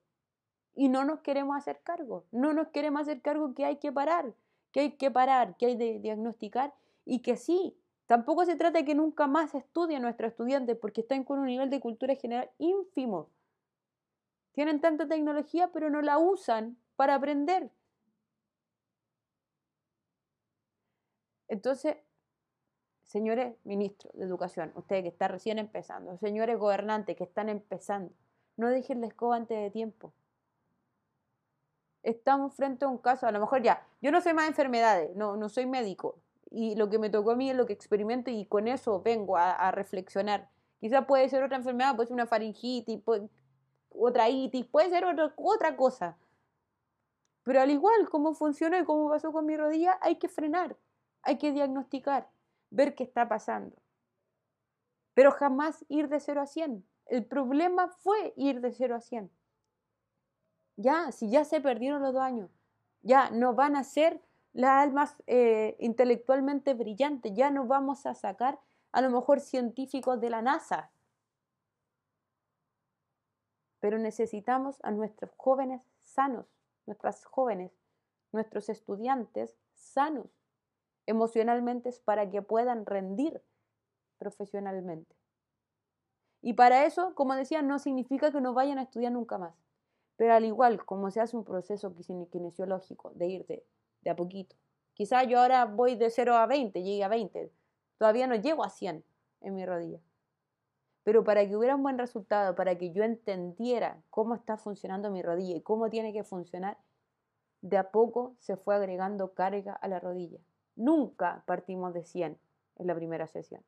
Y 0.76 0.90
no 0.90 1.06
nos 1.06 1.22
queremos 1.22 1.58
hacer 1.58 1.82
cargo, 1.84 2.26
no 2.32 2.54
nos 2.54 2.68
queremos 2.68 3.02
hacer 3.02 3.22
cargo 3.22 3.54
que 3.56 3.66
hay 3.66 3.78
que 3.78 3.92
parar, 3.92 4.34
que 4.72 4.82
hay 4.82 4.92
que 4.92 5.10
parar, 5.10 5.58
que 5.58 5.66
hay 5.66 5.78
que 5.78 6.00
diagnosticar 6.00 6.74
y 7.04 7.22
que 7.22 7.36
sí, 7.36 7.76
tampoco 8.06 8.46
se 8.46 8.56
trata 8.56 8.80
de 8.80 8.86
que 8.86 8.94
nunca 8.94 9.26
más 9.26 9.56
estudie 9.56 10.00
nuestro 10.00 10.28
estudiante 10.28 10.76
porque 10.76 11.02
están 11.02 11.24
con 11.24 11.40
un 11.40 11.48
nivel 11.48 11.70
de 11.70 11.80
cultura 11.80 12.16
general 12.16 12.52
ínfimo. 12.60 13.30
Tienen 14.52 14.82
tanta 14.82 15.08
tecnología 15.08 15.72
pero 15.72 15.90
no 15.90 16.02
la 16.02 16.20
usan 16.20 16.78
para 16.96 17.16
aprender. 17.16 17.72
Entonces, 21.48 21.96
señores 23.08 23.56
ministros 23.64 24.14
de 24.14 24.26
educación, 24.26 24.72
ustedes 24.76 25.04
que 25.04 25.10
están 25.10 25.32
recién 25.32 25.60
empezando, 25.60 26.18
señores 26.18 26.60
gobernantes 26.60 27.16
que 27.16 27.24
están 27.24 27.50
empezando, 27.50 28.14
no 28.58 28.70
dejen 28.70 29.02
la 29.02 29.08
escoba 29.08 29.38
antes 29.38 29.58
de 29.58 29.72
tiempo. 29.72 30.14
Estamos 32.04 32.54
frente 32.56 32.86
a 32.86 32.88
un 32.88 32.98
caso, 32.98 33.28
a 33.28 33.32
lo 33.32 33.40
mejor 33.40 33.62
ya, 33.64 33.86
yo 34.02 34.12
no 34.12 34.22
sé 34.22 34.34
más 34.34 34.48
enfermedades, 34.48 35.16
no, 35.16 35.36
no 35.38 35.50
soy 35.50 35.66
médico, 35.66 36.20
y 36.50 36.76
lo 36.76 36.90
que 36.90 37.00
me 37.00 37.10
tocó 37.10 37.32
a 37.32 37.36
mí 37.36 37.50
es 37.50 37.56
lo 37.56 37.66
que 37.66 37.74
experimento 37.74 38.30
y 38.30 38.46
con 38.46 38.68
eso 38.68 39.02
vengo 39.02 39.38
a, 39.38 39.72
reflexionar. 39.72 40.50
Quizás 40.80 41.06
puede 41.06 41.28
ser 41.28 41.44
otra 41.44 41.58
enfermedad, 41.58 41.96
puede 41.96 42.08
ser 42.08 42.14
una 42.14 42.26
faringitis, 42.26 43.02
otra 43.90 44.30
itis, 44.30 44.66
puede 44.66 44.90
ser 44.90 45.04
otra 45.06 45.76
cosa. 45.76 46.18
Pero 47.44 47.62
al 47.62 47.72
igual 47.72 48.10
como 48.10 48.34
funcionó 48.34 48.78
y 48.78 48.86
como 48.86 49.10
pasó 49.10 49.34
con 49.34 49.46
mi 49.46 49.58
rodilla, 49.58 49.98
hay 50.02 50.16
que 50.18 50.30
frenar, 50.30 50.78
hay 51.22 51.38
que 51.38 51.52
diagnosticar 51.52 52.30
ver 52.70 52.96
qué 52.96 53.04
está 53.04 53.28
pasando. 53.28 53.76
Pero 55.14 55.32
jamás 55.32 55.86
ir 55.90 56.10
de 56.10 56.20
0 56.20 56.42
a 56.42 56.46
100. 56.46 56.86
El 57.08 57.26
problema 57.26 57.88
fue 57.88 58.34
ir 58.36 58.62
de 58.62 58.72
0 58.72 58.96
a 58.96 59.02
100. 59.02 59.32
Ya, 60.76 61.12
si 61.12 61.30
ya 61.30 61.44
se 61.44 61.60
perdieron 61.60 62.02
los 62.02 62.14
dos 62.14 62.22
años, 62.22 62.52
ya 63.02 63.32
no 63.32 63.54
van 63.54 63.76
a 63.76 63.84
ser 63.84 64.22
las 64.54 64.84
almas 64.84 65.16
eh, 65.26 65.76
intelectualmente 65.80 66.74
brillantes, 66.74 67.34
ya 67.34 67.50
no 67.50 67.66
vamos 67.66 68.06
a 68.06 68.14
sacar 68.14 68.60
a 68.92 69.02
lo 69.02 69.10
mejor 69.10 69.40
científicos 69.40 70.20
de 70.20 70.30
la 70.30 70.42
NASA. 70.42 70.92
Pero 73.80 73.98
necesitamos 73.98 74.78
a 74.84 74.92
nuestros 74.92 75.32
jóvenes 75.38 75.82
sanos, 76.04 76.46
nuestras 76.86 77.26
jóvenes, 77.26 77.72
nuestros 78.32 78.70
estudiantes 78.70 79.56
sanos 79.74 80.28
emocionalmente 81.08 81.90
es 81.90 82.00
para 82.00 82.30
que 82.30 82.42
puedan 82.44 82.86
rendir 82.86 83.42
profesionalmente. 84.20 85.16
Y 86.42 86.54
para 86.54 86.86
eso, 86.86 87.16
como 87.16 87.34
decía, 87.34 87.62
no 87.62 87.80
significa 87.80 88.32
que 88.32 88.42
no 88.42 88.54
vayan 88.54 88.78
a 88.78 88.84
estudiar 88.84 89.12
nunca 89.12 89.38
más. 89.38 89.56
Pero 90.18 90.34
al 90.34 90.46
igual 90.46 90.86
como 90.86 91.10
se 91.10 91.22
hace 91.22 91.36
un 91.36 91.44
proceso 91.44 91.94
kinesiológico 92.32 93.12
de 93.16 93.28
ir 93.28 93.46
de, 93.46 94.10
a 94.10 94.16
poquito. 94.16 94.56
Quizá 94.94 95.24
yo 95.24 95.40
ahora 95.40 95.66
voy 95.66 95.96
de 95.96 96.10
0 96.10 96.36
a 96.36 96.46
20, 96.46 96.82
llegue 96.84 97.04
a 97.04 97.08
20. 97.08 97.52
Todavía 97.98 98.28
no 98.28 98.36
llego 98.36 98.64
a 98.64 98.70
100 98.70 99.04
en 99.42 99.56
mi 99.56 99.66
rodilla. 99.66 100.00
Pero 101.04 101.24
para 101.24 101.48
que 101.48 101.56
hubiera 101.56 101.76
un 101.76 101.84
buen 101.84 101.98
resultado, 101.98 102.56
para 102.56 102.78
que 102.78 102.92
yo 102.92 103.04
entendiera 103.04 104.02
cómo 104.10 104.36
está 104.36 104.58
funcionando 104.58 105.10
mi 105.10 105.22
rodilla 105.22 105.56
y 105.56 105.62
cómo 105.62 105.90
tiene 105.90 106.12
que 106.14 106.24
funcionar, 106.24 106.78
de 107.62 107.78
a 107.78 107.92
poco 107.92 108.36
se 108.40 108.58
fue 108.58 108.76
agregando 108.76 109.34
carga 109.34 109.74
a 109.74 109.88
la 109.88 110.00
rodilla. 110.00 110.40
Nunca 110.78 111.44
partimos 111.46 111.94
de 111.94 112.04
100 112.04 112.38
en 112.78 112.88
la 112.88 112.96
primera 112.96 113.28
sesión. 113.28 113.64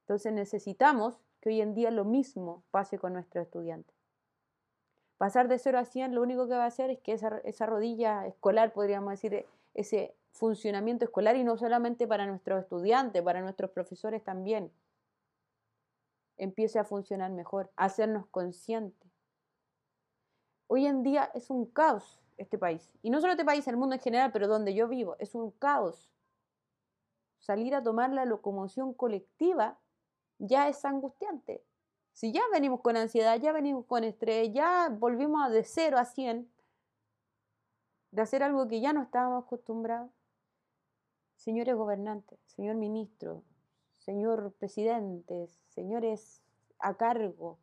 Entonces 0.00 0.32
necesitamos 0.32 1.20
que 1.40 1.50
hoy 1.50 1.60
en 1.60 1.74
día 1.74 1.90
lo 1.90 2.04
mismo 2.04 2.64
pase 2.70 2.98
con 2.98 3.12
nuestros 3.12 3.44
estudiantes. 3.44 3.94
Pasar 5.18 5.46
de 5.46 5.58
0 5.58 5.78
a 5.78 5.84
100 5.84 6.14
lo 6.14 6.22
único 6.22 6.48
que 6.48 6.54
va 6.54 6.64
a 6.64 6.68
hacer 6.68 6.90
es 6.90 6.98
que 7.00 7.12
esa, 7.12 7.38
esa 7.44 7.66
rodilla 7.66 8.26
escolar, 8.26 8.72
podríamos 8.72 9.12
decir, 9.12 9.46
ese 9.74 10.16
funcionamiento 10.32 11.04
escolar 11.04 11.36
y 11.36 11.44
no 11.44 11.56
solamente 11.56 12.08
para 12.08 12.26
nuestros 12.26 12.62
estudiantes, 12.62 13.22
para 13.22 13.42
nuestros 13.42 13.70
profesores 13.70 14.24
también, 14.24 14.72
empiece 16.38 16.78
a 16.78 16.84
funcionar 16.84 17.30
mejor, 17.30 17.70
a 17.76 17.84
hacernos 17.84 18.26
conscientes. 18.26 19.12
Hoy 20.66 20.86
en 20.86 21.02
día 21.02 21.30
es 21.34 21.50
un 21.50 21.66
caos 21.66 22.20
este 22.38 22.58
país. 22.58 22.90
Y 23.02 23.10
no 23.10 23.20
solo 23.20 23.32
este 23.32 23.44
país, 23.44 23.68
el 23.68 23.76
mundo 23.76 23.94
en 23.94 24.00
general, 24.00 24.32
pero 24.32 24.48
donde 24.48 24.74
yo 24.74 24.88
vivo, 24.88 25.16
es 25.18 25.34
un 25.34 25.50
caos 25.52 26.11
salir 27.42 27.74
a 27.74 27.82
tomar 27.82 28.12
la 28.12 28.24
locomoción 28.24 28.94
colectiva 28.94 29.78
ya 30.38 30.68
es 30.68 30.84
angustiante. 30.84 31.64
Si 32.12 32.32
ya 32.32 32.42
venimos 32.52 32.80
con 32.80 32.96
ansiedad, 32.96 33.38
ya 33.40 33.52
venimos 33.52 33.84
con 33.86 34.04
estrés, 34.04 34.52
ya 34.52 34.88
volvimos 34.88 35.50
de 35.50 35.64
cero 35.64 35.98
a 35.98 36.04
100, 36.04 36.48
de 38.12 38.22
hacer 38.22 38.42
algo 38.42 38.68
que 38.68 38.80
ya 38.80 38.92
no 38.92 39.02
estábamos 39.02 39.44
acostumbrados. 39.44 40.10
Señores 41.36 41.74
gobernantes, 41.74 42.38
señor 42.46 42.76
ministro, 42.76 43.42
señor 43.98 44.52
presidente, 44.52 45.48
señores 45.68 46.42
a 46.78 46.96
cargo, 46.96 47.58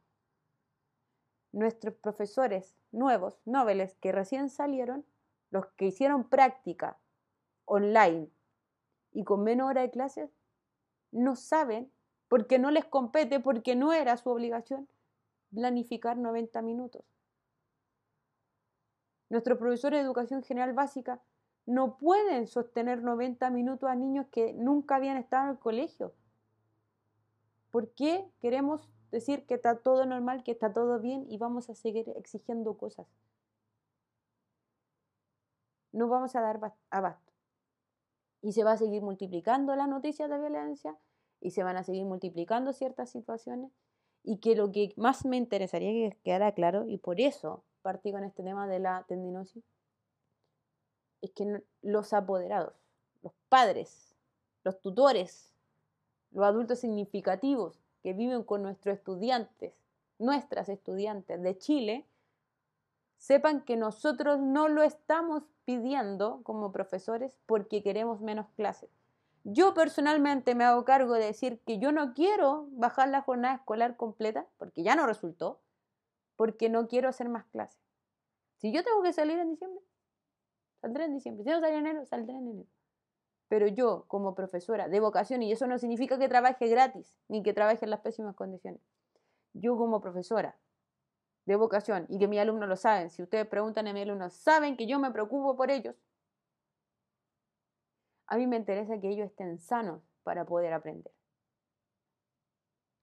nuestros 1.54 1.94
profesores 1.96 2.76
nuevos, 2.92 3.40
noveles, 3.46 3.96
que 3.96 4.12
recién 4.12 4.50
salieron, 4.50 5.06
los 5.52 5.68
que 5.78 5.86
hicieron 5.86 6.28
práctica 6.28 7.00
online 7.66 8.30
y 9.12 9.24
con 9.24 9.44
menos 9.44 9.70
hora 9.70 9.82
de 9.82 9.92
clases, 9.92 10.30
no 11.12 11.36
saben, 11.36 11.92
porque 12.28 12.60
no 12.60 12.72
les 12.72 12.86
compete, 12.86 13.40
porque 13.40 13.76
no 13.76 13.94
era 13.94 14.18
su 14.18 14.30
obligación, 14.30 14.88
planificar 15.54 16.18
90 16.18 16.62
minutos. 16.62 17.04
Nuestros 19.30 19.58
profesores 19.58 20.00
de 20.00 20.06
educación 20.06 20.44
general 20.44 20.74
básica 20.74 21.22
no 21.66 21.98
pueden 21.98 22.48
sostener 22.48 23.04
90 23.04 23.50
minutos 23.52 23.90
a 23.90 23.96
niños 23.96 24.28
que 24.32 24.54
nunca 24.54 24.96
habían 24.96 25.18
estado 25.18 25.46
en 25.46 25.50
el 25.52 25.60
colegio. 25.60 26.14
¿Por 27.72 27.90
qué 27.92 28.28
queremos 28.42 28.90
decir 29.12 29.46
que 29.46 29.56
está 29.56 29.78
todo 29.78 30.06
normal, 30.06 30.44
que 30.44 30.52
está 30.52 30.74
todo 30.74 31.00
bien 31.00 31.26
y 31.30 31.38
vamos 31.38 31.70
a 31.70 31.76
seguir 31.76 32.10
exigiendo 32.16 32.76
cosas? 32.78 33.08
No 35.92 36.08
vamos 36.08 36.36
a 36.36 36.42
dar 36.42 36.60
abasto 36.90 37.29
y 38.42 38.54
se 38.54 38.64
va 38.64 38.74
a 38.74 38.78
seguir 38.78 39.02
multiplicando 39.02 39.76
las 39.76 39.88
noticias 39.88 40.30
de 40.30 40.40
violencia 40.40 40.98
y 41.42 41.52
se 41.52 41.64
van 41.64 41.78
a 41.78 41.84
seguir 41.84 42.06
multiplicando 42.06 42.74
ciertas 42.74 43.10
situaciones 43.10 43.72
y 44.24 44.38
que 44.38 44.56
lo 44.56 44.72
que 44.72 44.94
más 44.98 45.26
me 45.26 45.38
interesaría 45.38 45.92
que 45.92 46.18
quedara 46.24 46.54
claro 46.54 46.86
y 46.88 46.98
por 46.98 47.20
eso 47.20 47.64
partí 47.82 48.12
con 48.12 48.24
este 48.24 48.44
tema 48.44 48.68
de 48.68 48.80
la 48.80 49.06
tendinosis 49.08 49.64
es 51.22 51.32
que 51.32 51.64
los 51.82 52.14
apoderados, 52.14 52.74
los 53.22 53.34
padres, 53.50 54.16
los 54.64 54.80
tutores, 54.82 55.54
los 56.32 56.46
adultos 56.46 56.80
significativos 56.80 57.80
que 58.02 58.14
viven 58.14 58.44
con 58.44 58.62
nuestros 58.62 58.98
estudiantes, 58.98 59.74
nuestras 60.18 60.70
estudiantes 60.70 61.42
de 61.42 61.58
Chile, 61.58 62.06
sepan 63.20 63.62
que 63.62 63.76
nosotros 63.76 64.40
no 64.40 64.70
lo 64.70 64.82
estamos 64.82 65.44
pidiendo 65.66 66.42
como 66.44 66.72
profesores 66.72 67.38
porque 67.46 67.84
queremos 67.84 68.22
menos 68.22 68.48
clases. 68.56 68.90
Yo 69.44 69.74
personalmente 69.74 70.56
me 70.56 70.64
hago 70.64 70.86
cargo 70.86 71.14
de 71.14 71.26
decir 71.26 71.60
que 71.66 71.80
yo 71.80 71.92
no 71.92 72.14
quiero 72.14 72.68
bajar 72.72 73.10
la 73.10 73.22
jornada 73.22 73.56
escolar 73.56 73.98
completa, 73.98 74.48
porque 74.58 74.84
ya 74.84 74.96
no 74.96 75.06
resultó, 75.06 75.60
porque 76.36 76.70
no 76.70 76.88
quiero 76.88 77.10
hacer 77.10 77.30
más 77.30 77.46
clases. 77.46 77.80
Si 78.58 78.72
yo 78.72 78.84
tengo 78.84 79.02
que 79.04 79.14
salir 79.14 79.38
en 79.38 79.52
diciembre, 79.52 79.84
saldré 80.82 81.06
en 81.06 81.14
diciembre. 81.14 81.44
Si 81.44 81.50
no 81.50 81.60
salgo 81.60 81.68
en 81.68 81.86
enero, 81.86 82.06
saldré 82.06 82.36
en 82.36 82.48
enero. 82.48 82.70
Pero 83.50 83.68
yo, 83.68 84.06
como 84.08 84.36
profesora 84.36 84.88
de 84.88 85.00
vocación, 85.00 85.44
y 85.44 85.52
eso 85.52 85.68
no 85.68 85.78
significa 85.78 86.18
que 86.18 86.30
trabaje 86.30 86.68
gratis, 86.68 87.16
ni 87.28 87.44
que 87.44 87.54
trabaje 87.54 87.84
en 87.84 87.92
las 87.92 88.02
pésimas 88.02 88.36
condiciones, 88.36 88.82
yo 89.54 89.76
como 89.78 90.02
profesora 90.02 90.58
de 91.50 91.56
vocación 91.56 92.06
y 92.10 92.20
que 92.20 92.28
mis 92.28 92.40
alumnos 92.40 92.70
lo 92.70 92.76
saben, 92.76 93.10
si 93.10 93.24
ustedes 93.24 93.48
preguntan 93.48 93.88
a 93.88 93.94
mis 93.94 94.04
alumnos, 94.04 94.36
saben 94.36 94.78
que 94.78 94.86
yo 94.86 95.00
me 95.00 95.10
preocupo 95.10 95.58
por 95.58 95.72
ellos, 95.72 95.96
a 98.28 98.38
mí 98.38 98.46
me 98.46 98.56
interesa 98.56 99.00
que 99.00 99.10
ellos 99.10 99.26
estén 99.26 99.58
sanos 99.58 100.04
para 100.22 100.46
poder 100.46 100.74
aprender. 100.74 101.12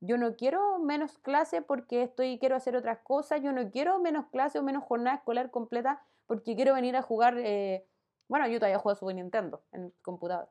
Yo 0.01 0.17
no 0.17 0.37
quiero 0.37 0.79
menos 0.79 1.19
clase 1.19 1.61
porque 1.61 2.05
estoy 2.05 2.39
quiero 2.39 2.55
hacer 2.55 2.77
otras 2.77 2.99
cosas. 2.99 3.43
Yo 3.43 3.51
no 3.51 3.69
quiero 3.73 3.99
menos 3.99 4.27
clase 4.27 4.61
o 4.61 4.63
menos 4.63 4.85
jornada 4.85 5.17
escolar 5.17 5.51
completa 5.51 6.01
porque 6.27 6.55
quiero 6.55 6.75
venir 6.75 6.95
a 6.95 7.03
jugar. 7.03 7.37
Eh, 7.39 7.85
bueno, 8.29 8.47
yo 8.47 8.61
todavía 8.61 8.79
juego 8.79 8.95
Super 8.95 9.17
Nintendo 9.17 9.63
en 9.73 9.87
el 9.87 9.93
computador. 10.03 10.49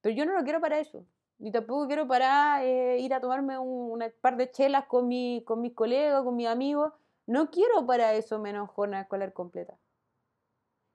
Pero 0.00 0.14
yo 0.14 0.24
no 0.24 0.32
lo 0.32 0.42
quiero 0.44 0.60
para 0.60 0.78
eso. 0.78 1.04
Ni 1.38 1.52
tampoco 1.52 1.86
quiero 1.86 2.06
para 2.06 2.64
eh, 2.64 2.98
ir 3.00 3.12
a 3.12 3.20
tomarme 3.20 3.58
un, 3.58 4.02
par 4.22 4.38
de 4.38 4.50
chelas 4.50 4.86
con, 4.86 5.08
mi, 5.08 5.42
con 5.46 5.60
mis 5.60 5.74
colegas, 5.74 6.22
con 6.22 6.36
mis 6.36 6.48
amigos. 6.48 6.94
No 7.30 7.52
quiero 7.52 7.86
para 7.86 8.14
eso 8.14 8.40
menos 8.40 8.68
jornada 8.70 9.04
escolar 9.04 9.32
completa. 9.32 9.78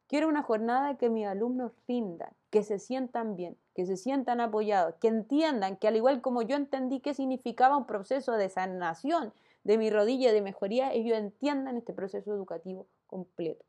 Quiero 0.06 0.28
una 0.28 0.44
jornada 0.44 0.98
que 0.98 1.10
mis 1.10 1.26
alumnos 1.26 1.72
rindan, 1.88 2.36
que 2.50 2.62
se 2.62 2.78
sientan 2.78 3.38
bien, 3.38 3.58
que 3.74 3.86
se 3.86 3.96
sientan 3.96 4.42
apoyados, 4.42 4.96
que 4.96 5.08
entiendan 5.08 5.78
que 5.78 5.88
al 5.88 5.96
igual 5.96 6.22
como 6.22 6.42
yo 6.42 6.58
entendí 6.58 7.00
qué 7.00 7.14
significaba 7.14 7.78
un 7.78 7.86
proceso 7.86 8.34
de 8.34 8.50
sanación 8.50 9.34
de 9.64 9.78
mi 9.78 9.90
rodilla 9.90 10.34
de 10.34 10.42
mejoría, 10.42 10.92
ellos 10.92 11.18
entiendan 11.18 11.78
este 11.78 11.94
proceso 11.94 12.34
educativo 12.34 12.86
completo. 13.08 13.64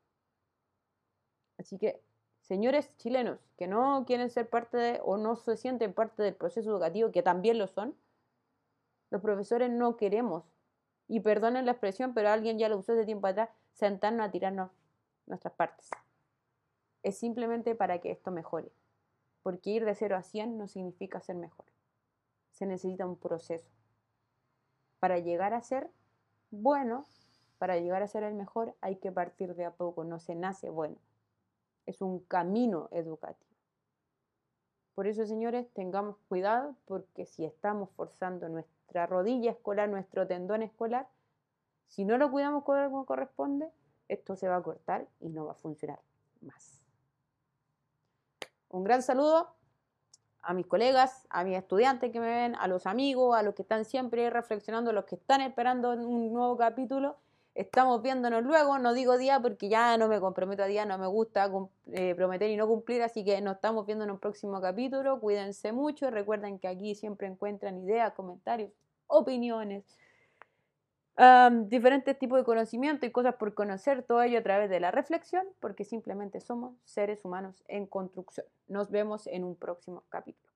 Así 1.59 1.79
que, 1.79 2.03
señores 2.41 2.91
chilenos 2.97 3.39
que 3.57 3.69
no 3.69 4.05
quieren 4.09 4.29
ser 4.29 4.51
parte 4.51 4.77
de 4.77 5.01
o 5.05 5.19
no 5.19 5.37
se 5.37 5.57
sienten 5.57 5.95
parte 5.95 6.25
del 6.25 6.35
proceso 6.35 6.69
educativo, 6.69 7.13
que 7.13 7.23
también 7.23 7.59
lo 7.61 7.69
son, 7.69 7.95
los 9.11 9.23
profesores 9.23 9.71
no 9.71 9.97
queremos, 9.97 10.43
y 11.09 11.21
perdonen 11.21 11.67
la 11.67 11.73
expresión, 11.73 12.15
pero 12.15 12.31
alguien 12.31 12.59
ya 12.59 12.69
lo 12.69 12.79
usó 12.79 12.93
hace 12.93 13.05
tiempo 13.05 13.27
atrás, 13.27 13.51
sentarnos 13.73 14.27
a 14.27 14.31
tirarnos 14.31 14.71
nuestras 15.27 15.55
partes 15.55 15.91
es 17.07 17.17
simplemente 17.17 17.77
para 17.77 18.01
que 18.01 18.11
esto 18.11 18.33
mejore. 18.33 18.73
Porque 19.45 19.71
ir 19.71 19.85
de 19.85 19.95
0 19.95 20.17
a 20.17 20.23
100 20.23 20.59
no 20.59 20.67
significa 20.67 21.21
ser 21.21 21.37
mejor. 21.37 21.67
Se 22.51 22.67
necesita 22.67 23.07
un 23.07 23.17
proceso. 23.17 23.71
Para 24.99 25.21
llegar 25.21 25.55
a 25.55 25.63
ser 25.63 25.89
bueno, 26.51 27.07
para 27.59 27.77
llegar 27.77 28.03
a 28.03 28.09
ser 28.09 28.25
el 28.25 28.35
mejor, 28.35 28.75
hay 28.81 28.97
que 28.97 29.13
partir 29.13 29.55
de 29.55 29.67
a 29.67 29.71
poco. 29.71 30.03
No 30.03 30.19
se 30.19 30.35
nace 30.35 30.69
bueno. 30.69 30.97
Es 31.87 32.03
un 32.03 32.19
camino 32.19 32.89
educativo. 32.91 33.47
Por 34.97 35.07
eso, 35.07 35.27
señores, 35.27 35.69
tengamos 35.75 36.17
cuidado 36.29 36.75
porque 36.87 37.25
si 37.25 37.45
estamos 37.45 37.91
forzando 37.91 38.49
nuestra 38.49 38.76
rodilla 39.07 39.51
escolar, 39.51 39.89
nuestro 39.89 40.27
tendón 40.27 40.63
escolar, 40.63 41.09
si 41.89 42.05
no 42.05 42.19
lo 42.19 42.31
cuidamos 42.31 42.65
como 42.65 43.07
corresponde, 43.07 43.71
esto 44.09 44.37
se 44.37 44.49
va 44.49 44.57
a 44.57 44.63
cortar 44.63 45.07
y 45.21 45.29
no 45.29 45.47
va 45.47 45.53
a 45.53 45.57
funcionar 45.57 46.01
más. 46.41 46.83
Un 48.69 48.85
gran 48.85 49.03
saludo 49.03 49.55
a 50.43 50.55
mis 50.55 50.67
colegas, 50.67 51.27
a 51.31 51.45
mis 51.45 51.57
estudiantes 51.57 52.13
que 52.13 52.21
me 52.21 52.27
ven, 52.27 52.55
a 52.57 52.69
los 52.69 52.87
amigos, 52.87 53.37
a 53.37 53.43
los 53.43 53.55
que 53.55 53.63
están 53.63 53.85
siempre 53.85 54.31
reflexionando, 54.31 54.91
a 54.91 54.93
los 54.93 55.05
que 55.05 55.17
están 55.17 55.41
esperando 55.41 55.91
un 55.91 56.33
nuevo 56.33 56.57
capítulo. 56.57 57.17
Estamos 57.57 58.03
viéndonos 58.03 58.45
luego, 58.45 58.79
no 58.79 58.93
digo 58.93 59.17
día 59.17 59.41
porque 59.41 59.69
ya 59.69 59.97
no 59.97 60.09
me 60.09 60.21
comprometo 60.21 60.63
a 60.63 60.67
día, 60.67 60.85
no 60.85 60.99
me 60.99 61.07
gusta 61.07 61.51
eh, 61.93 62.15
prometer 62.15 62.51
y 62.51 62.57
no 62.57 62.69
cumplir, 62.69 63.03
así 63.03 63.25
que 63.25 63.41
nos 63.41 63.57
estamos 63.57 63.87
viendo 63.87 64.05
en 64.05 64.11
un 64.11 64.19
próximo 64.19 64.61
capítulo. 64.61 65.19
Cuídense 65.21 65.73
mucho, 65.73 66.11
recuerden 66.11 66.59
que 66.59 66.69
aquí 66.69 66.95
siempre 66.95 67.27
encuentran 67.27 67.79
ideas, 67.79 68.13
comentarios, 68.13 68.71
opiniones 69.07 69.85
diferentes 71.65 72.19
tipos 72.19 72.39
de 72.39 72.45
conocimiento 72.45 73.07
y 73.07 73.11
cosas 73.11 73.37
por 73.37 73.55
conocer, 73.55 74.03
todo 74.03 74.23
ello 74.23 74.39
a 74.39 74.43
través 74.43 74.69
de 74.69 74.81
la 74.81 74.91
reflexión, 74.91 75.47
porque 75.61 75.85
simplemente 75.85 76.41
somos 76.41 76.75
seres 76.85 77.25
humanos 77.25 77.65
en 77.69 77.87
construcción. 77.87 78.47
Nos 78.69 78.91
vemos 78.91 79.27
en 79.27 79.45
un 79.45 79.57
próximo 79.57 80.05
capítulo. 80.11 80.56